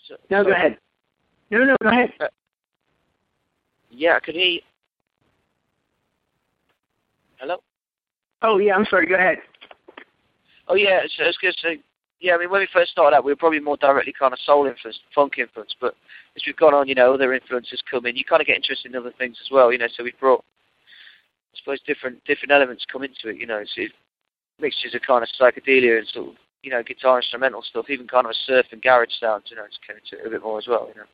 [0.08, 0.78] so- no, go ahead.
[1.52, 2.12] No, no, go ahead.
[3.90, 4.60] Yeah, could you.
[7.38, 7.58] Hello?
[8.42, 9.08] Oh yeah, I'm sorry.
[9.08, 9.40] Go ahead.
[10.68, 11.80] Oh yeah, so I was going to say,
[12.20, 14.40] yeah, I mean, when we first started out, we were probably more directly kind of
[14.40, 15.96] soul influenced, funk influenced, but
[16.36, 18.16] as we've gone on, you know, other influences come in.
[18.16, 20.44] You kind of get interested in other things as well, you know, so we've brought,
[21.54, 23.84] I suppose, different different elements come into it, you know, so
[24.60, 28.26] mixtures of kind of psychedelia and sort of, you know, guitar instrumental stuff, even kind
[28.26, 30.58] of a surf and garage sound, you know, it's came into it a bit more
[30.58, 31.08] as well, you know.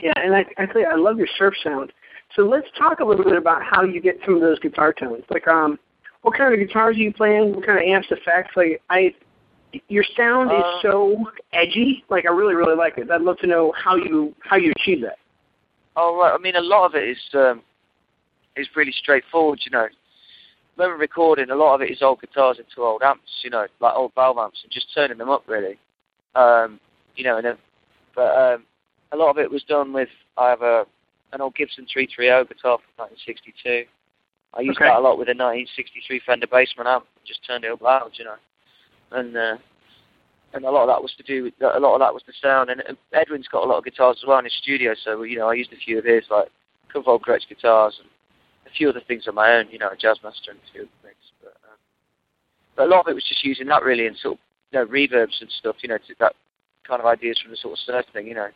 [0.00, 1.92] Yeah, and I I tell you, I love your surf sound.
[2.34, 5.24] So let's talk a little bit about how you get some of those guitar tones.
[5.30, 5.78] Like, um,
[6.22, 7.54] what kind of guitars are you playing?
[7.54, 8.50] What kind of amps, effects?
[8.56, 9.14] Like, I,
[9.88, 12.04] your sound Uh, is so edgy.
[12.10, 13.10] Like, I really, really like it.
[13.10, 15.18] I'd love to know how you how you achieve that.
[15.96, 16.34] Oh right.
[16.34, 17.62] I mean, a lot of it is um,
[18.54, 19.60] is really straightforward.
[19.64, 19.88] You know,
[20.74, 23.30] when we're recording, a lot of it is old guitars into old amps.
[23.42, 25.78] You know, like old valve amps, and just turning them up really.
[26.34, 26.80] Um,
[27.14, 27.56] you know, and then,
[28.14, 28.64] but um,
[29.12, 30.84] a lot of it was done with I have a
[31.32, 33.86] an old Gibson 330 guitar from 1962.
[34.54, 34.86] I used Okay.
[34.86, 37.06] that a lot with a 1963 Fender Bassman amp.
[37.24, 38.36] Just turned it up loud, you know,
[39.12, 39.56] and uh,
[40.54, 42.32] and a lot of that was to do with a lot of that was the
[42.40, 42.70] sound.
[42.70, 45.36] And, and Edwyn's got a lot of guitars as well in his studio, so you
[45.38, 48.08] know I used a few of his, like a couple of old Gretsch guitars and
[48.66, 51.00] a few other things on my own, you know, a Jazzmaster and a few other
[51.02, 51.24] things.
[51.42, 51.78] But, um,
[52.76, 54.40] but a lot of it was just using that really and sort of
[54.72, 56.34] you know reverbs and stuff, you know, to that
[56.86, 58.48] kind of ideas from the sort of surf thing, you know.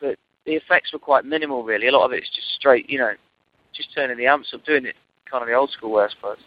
[0.00, 1.88] But the effects were quite minimal really.
[1.88, 3.12] A lot of it is just straight, you know,
[3.74, 4.96] just turning the amps up, doing it
[5.30, 6.38] kind of the old school way, I suppose.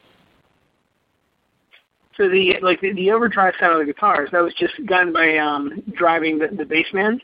[2.15, 5.37] So the like the, the overdrive sound of the guitars that was just done by
[5.37, 7.19] um driving the the Bassman.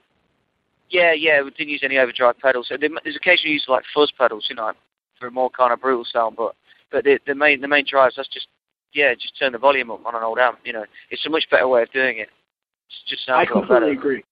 [0.90, 2.68] Yeah, yeah, we didn't use any overdrive pedals.
[2.70, 4.72] So there's occasionally used like fuzz pedals, you know,
[5.20, 6.36] for a more kind of brutal sound.
[6.36, 6.56] But
[6.92, 8.48] but the the main the main drives, that's just
[8.94, 10.60] yeah, just turn the volume up on an old amp.
[10.64, 12.30] You know, it's a much better way of doing it.
[12.30, 14.00] It just sounds a lot completely better.
[14.00, 14.24] agree.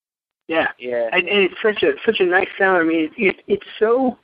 [0.48, 0.68] Yeah.
[0.80, 2.78] Yeah, and, and it's such a such a nice sound.
[2.78, 4.18] I mean, it, it it's so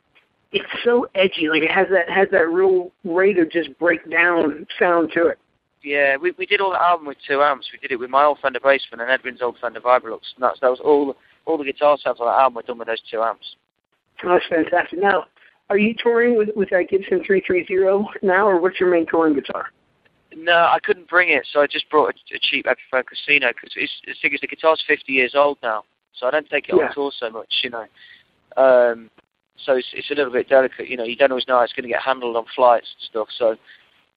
[0.52, 1.48] it's so edgy.
[1.50, 5.40] Like it has that has that real rate of just breakdown sound to it.
[5.84, 6.18] yeah.
[6.18, 7.68] We we did all the album with two amps.
[7.72, 10.34] We did it with my old Fender Bassman and Edwyn's old Fender Vibrolux.
[10.36, 11.16] And that's that was all
[11.46, 13.56] all the guitar sounds on the album were done with those two amps.
[14.24, 15.00] Oh, that's fantastic.
[15.00, 15.26] Now,
[15.70, 19.68] are you touring with with that Gibson 330 now, or what's your main touring guitar?
[20.36, 23.74] No, I couldn't bring it, so I just brought a, a cheap Epiphone Casino because
[23.74, 25.84] the thing is the guitar's 50 years old now,
[26.20, 26.88] so I don't take it Yeah.
[26.88, 27.86] on tour so much, you know.
[28.58, 29.10] Um,
[29.66, 31.04] so it's, it's a little bit delicate, you know.
[31.04, 33.28] You don't always know how it's going to get handled on flights and stuff.
[33.38, 33.56] So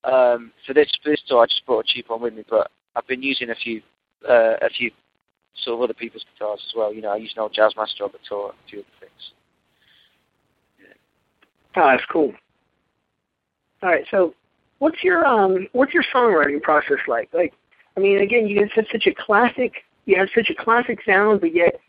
[0.05, 2.71] um, for this for this tour, I just brought a cheap one with me, but
[2.97, 3.83] I've been using a few
[4.29, 4.91] uh, a few
[5.63, 6.93] sort of other people's guitars as well.
[6.93, 9.33] You know, I use an old Jazzmaster on the tour, a few other things.
[11.77, 12.33] Oh, that's cool.
[13.83, 14.35] All right, so
[14.79, 17.31] what's your um what's your songwriting process like?
[17.33, 17.55] Like,
[17.97, 19.73] I mean, again, you have such a classic,
[20.07, 21.81] you have such a classic sound, but yet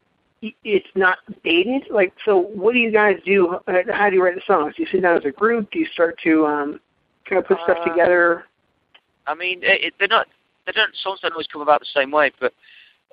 [0.42, 1.84] it's not dated.
[1.92, 3.60] Like, so what do you guys do?
[3.68, 4.76] How do you write the songs?
[4.76, 5.72] Do you sit down as a group?
[5.72, 6.80] Do you start to um,
[7.28, 8.46] kind of put stuff Uh, together?
[9.28, 10.28] I mean, it, it, they're not.
[10.66, 10.96] They don't.
[11.04, 12.54] Songs don't always come about the same way, but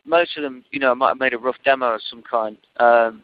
[0.06, 2.56] most of them, you know, I might have made a rough demo of some kind.
[2.78, 3.22] Um,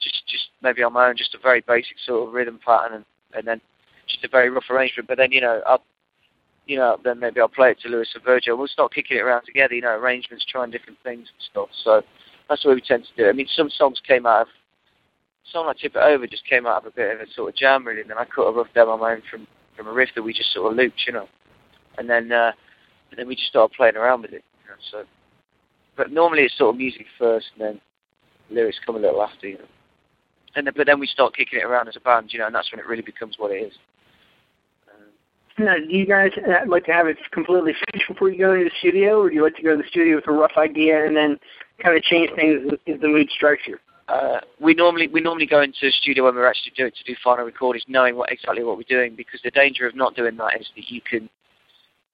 [0.00, 3.04] just, just maybe on my own, just a very basic sort of rhythm pattern, and,
[3.34, 3.60] and then
[4.06, 5.08] just a very rough arrangement.
[5.08, 5.82] But then, you know, I'll,
[6.66, 8.56] you know, then maybe I'll play it to Lewis and Virgil.
[8.58, 9.74] We'll start kicking it around together.
[9.74, 11.68] You know, arrangements, trying different things and stuff.
[11.82, 12.02] So
[12.48, 13.30] that's the way we tend to do it.
[13.30, 14.48] I mean, some songs came out of.
[15.52, 17.56] Song like Tip It Over just came out of a bit of a sort of
[17.56, 18.02] jam, really.
[18.02, 19.46] And then I cut a rough demo on my own from
[19.76, 21.26] from a riff that we just sort of looped, you know.
[21.96, 22.52] And then uh,
[23.10, 24.44] and then we just started playing around with it.
[24.64, 25.04] You know, so,
[25.96, 27.80] but normally it's sort of music first, and then
[28.50, 29.48] lyrics come a little after.
[29.48, 29.64] You know.
[30.54, 32.54] And then, but then we start kicking it around as a band, you know, and
[32.54, 33.72] that's when it really becomes what it is.
[35.58, 38.64] Now, do you guys uh, like to have it completely finished before you go into
[38.64, 41.04] the studio, or do you like to go to the studio with a rough idea
[41.04, 41.38] and then
[41.82, 43.76] kind of change things as, the mood strikes you?
[44.08, 47.14] Uh, we normally we normally go into a studio when we're actually doing to do
[47.22, 49.14] final recordings, knowing what exactly what we're doing.
[49.16, 51.28] Because the danger of not doing that is that you can,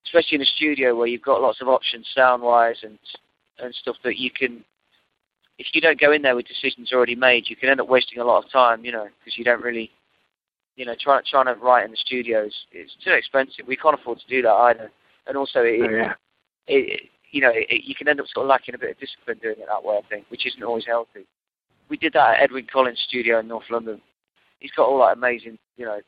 [0.07, 2.99] especially in a studio where you've got lots of options sound wise and
[3.59, 4.65] and stuff that you can.
[5.57, 8.19] If you don't go in there with decisions already made, you can end up wasting
[8.19, 9.89] a lot of time, you know, because you don't really,
[10.77, 13.66] you know, trying trying to write in the studios is too expensive.
[13.66, 14.91] We can't afford to do that either,
[15.27, 16.12] and also it, Oh, yeah.
[16.66, 19.39] it, you know, it, you can end up sort of lacking a bit of discipline
[19.43, 21.27] doing it that way, I think, which isn't always healthy.
[21.89, 24.01] We did that at Edwyn Collins' studio in North London.
[24.61, 26.01] He's got all that amazing, you know,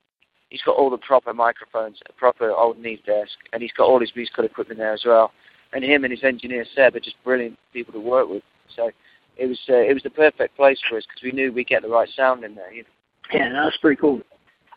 [0.51, 4.01] he's got all the proper microphones, a proper old Neve desk, and he's got all
[4.01, 5.33] his musical equipment there as well.
[5.73, 8.43] And him and his engineer Seb are just brilliant people to work with.
[8.75, 8.91] So
[9.37, 11.83] it was uh, it was the perfect place for us because we knew we'd get
[11.83, 12.73] the right sound in there.
[12.73, 12.89] You know.
[13.35, 14.21] Yeah, that's pretty cool.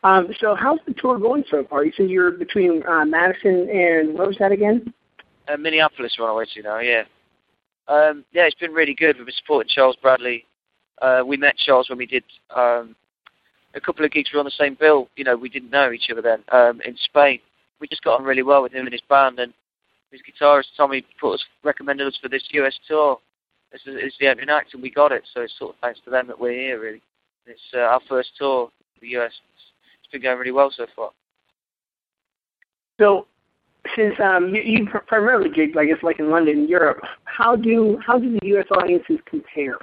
[0.04, 1.84] Um, so how's the tour going so far?
[1.84, 4.94] You said you're between uh, Madison and what was that again?
[5.48, 7.04] Uh, Minneapolis we're on our way to now, yeah.
[7.88, 9.18] Um, yeah, it's been really good.
[9.18, 10.46] We've been supporting Charles Bradley.
[11.02, 12.24] Uh, we met Charles when we did
[12.56, 12.96] um,
[13.74, 14.30] a couple of gigs.
[14.32, 15.10] We were on the same bill.
[15.16, 17.40] You know, we didn't know each other then um, in Spain.
[17.82, 19.40] We just got on really well with him and his band.
[19.40, 19.54] And
[20.12, 23.20] his guitarist Tommy put us recommended us for this US tour.
[23.72, 25.24] This is, it's the opening act, and we got it.
[25.34, 26.80] So it's sort of thanks to them that we're here.
[26.80, 27.02] Really,
[27.46, 29.32] it's uh, our first tour to the US.
[30.12, 31.12] Been going really well so far.
[33.00, 33.28] So
[33.96, 38.20] since um, you, you primarily gig, I guess, like in London, Europe, how do how
[38.20, 38.66] do the U.S.
[38.72, 39.78] audiences compare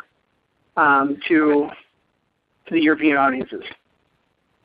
[0.77, 1.69] um, to
[2.67, 3.63] to the European audiences?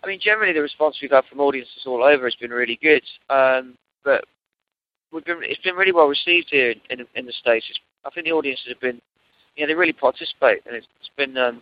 [0.04, 3.04] I mean, generally the response we've had from audiences all over has been really good.
[3.30, 4.26] Um, but
[5.12, 7.66] we've been it's been really well received here in in, in the states.
[7.70, 9.00] It's, I think the audiences have been,
[9.56, 11.62] you know, they really participate, and it's, it's been um,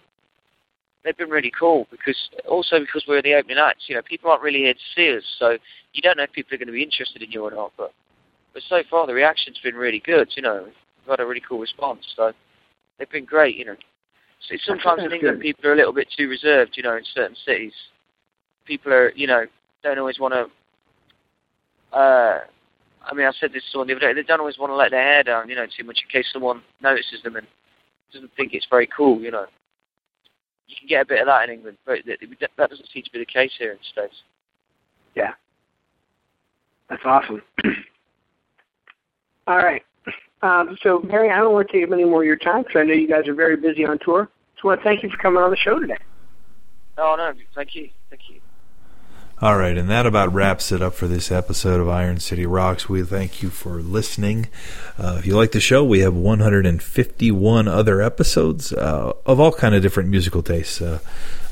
[1.03, 3.85] they've been really cool because also because we're the opening acts.
[3.87, 5.57] You know, people aren't really here to see us, so
[5.93, 7.71] you don't know if people are going to be interested in you or not.
[7.77, 7.93] But
[8.53, 10.29] but so far the reaction's been really good.
[10.35, 12.05] You know, we've had a really cool response.
[12.15, 12.31] So
[12.97, 13.55] they've been great.
[13.55, 13.75] You know,
[14.47, 15.41] so sometimes in England good.
[15.41, 16.75] people are a little bit too reserved.
[16.75, 17.73] You know, in certain cities,
[18.65, 19.45] people are you know
[19.83, 21.97] don't always want to.
[21.97, 22.41] Uh,
[23.09, 24.13] I mean, I said this to someone the other day.
[24.13, 26.29] They don't always want to let their hair down, you know, too much in case
[26.31, 27.47] someone notices them and
[28.13, 29.45] doesn't think it's very cool, you know.
[30.69, 33.19] You can get a bit of that in England, but that, doesn't seem to be
[33.19, 34.15] the case here in the States.
[35.15, 35.33] Yeah,
[36.89, 37.41] that's awesome.
[39.47, 39.81] All right.
[40.43, 42.79] Um, so, Mary, I don't want to take up any more of your time because
[42.79, 44.29] I know you guys are very busy on tour.
[44.61, 45.97] So, I want to thank you for coming on the show today.
[46.97, 47.89] Oh, no, thank you.
[48.11, 48.38] Thank you.
[49.41, 52.89] All right, and that about wraps it up for this episode of Iron City Rocks.
[52.89, 54.49] We thank you for listening.
[54.97, 59.73] Uh, if you like the show, we have 151 other episodes uh, of all kind
[59.73, 60.81] of different musical tastes.
[60.81, 60.99] Uh,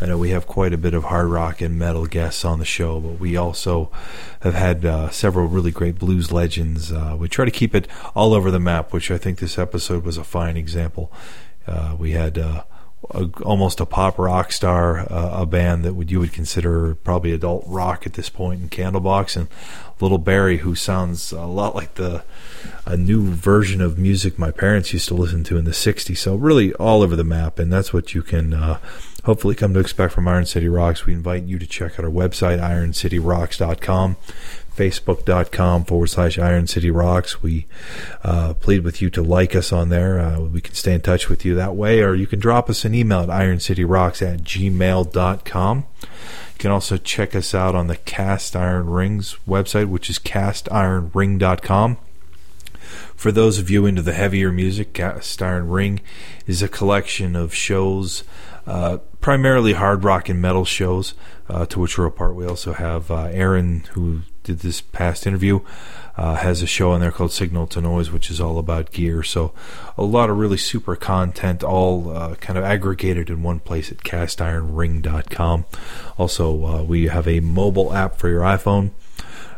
[0.01, 2.65] I know we have quite a bit of hard rock and metal guests on the
[2.65, 3.89] show, but we also
[4.41, 6.91] have had uh, several really great blues legends.
[6.91, 10.03] Uh, we try to keep it all over the map, which I think this episode
[10.03, 11.09] was a fine example.
[11.65, 12.37] Uh, we had
[13.11, 17.31] a, almost a pop rock star, uh, a band that would you would consider probably
[17.31, 19.47] adult rock at this point in Candlebox, and
[19.99, 22.23] Little Barrie, who sounds a lot like the
[22.85, 26.17] a new version of music my parents used to listen to in the '60s.
[26.17, 28.79] So really all over the map, and that's what you can uh,
[29.23, 31.05] hopefully come to expect from Iron City Rocks.
[31.05, 34.17] We invite you to check out our website, IronCityRocks.com
[34.77, 37.41] facebook.com forward slash iron city rocks.
[37.41, 37.65] We
[38.23, 40.19] uh, plead with you to like us on there.
[40.19, 42.85] Uh, we can stay in touch with you that way or you can drop us
[42.85, 48.55] an email at ironcityrocks at gmail.com you can also check us out on the cast
[48.55, 51.97] iron rings website which is castironring.com
[53.15, 56.01] for those of you into the heavier music, Cast Iron Ring
[56.45, 58.23] is a collection of shows,
[58.65, 61.15] uh, primarily hard rock and metal shows,
[61.49, 62.35] uh, to which we're a part.
[62.35, 65.59] We also have uh, Aaron, who did this past interview,
[66.15, 69.21] uh, has a show on there called Signal to Noise, which is all about gear.
[69.21, 69.53] So
[69.97, 74.03] a lot of really super content, all uh, kind of aggregated in one place at
[74.03, 75.65] castironring.com.
[76.17, 78.91] Also, uh, we have a mobile app for your iPhone.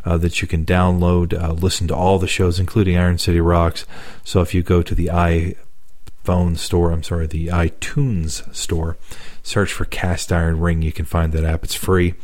[0.02, 3.84] Uh, that you can download, uh, listen to all the shows, including Iron City Rocks.
[4.24, 8.96] So if you go to the iPhone store, I'm sorry, the iTunes store,
[9.42, 11.64] search for Cast Iron Ring, you can find that app.
[11.64, 12.14] It's free.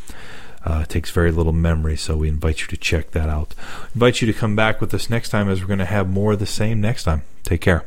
[0.67, 3.55] Uh, it takes very little memory, so we invite you to check that out.
[3.95, 6.33] invite you to come back with us next time as we're going to have more
[6.33, 7.23] of the same next time.
[7.45, 7.87] Take care.